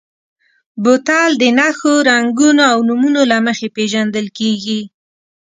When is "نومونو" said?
2.87-3.21